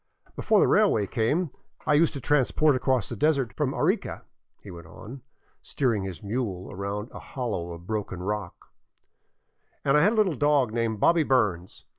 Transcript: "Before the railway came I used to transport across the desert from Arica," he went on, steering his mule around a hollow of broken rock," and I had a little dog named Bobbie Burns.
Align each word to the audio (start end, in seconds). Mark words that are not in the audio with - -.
"Before 0.35 0.59
the 0.59 0.67
railway 0.67 1.05
came 1.05 1.51
I 1.85 1.93
used 1.93 2.13
to 2.15 2.19
transport 2.19 2.75
across 2.75 3.07
the 3.07 3.15
desert 3.15 3.53
from 3.53 3.71
Arica," 3.71 4.23
he 4.59 4.71
went 4.71 4.87
on, 4.87 5.21
steering 5.61 6.01
his 6.05 6.23
mule 6.23 6.69
around 6.71 7.11
a 7.11 7.19
hollow 7.19 7.71
of 7.71 7.85
broken 7.85 8.23
rock," 8.23 8.71
and 9.85 9.95
I 9.95 10.01
had 10.01 10.13
a 10.13 10.15
little 10.15 10.33
dog 10.33 10.73
named 10.73 10.99
Bobbie 10.99 11.21
Burns. 11.21 11.85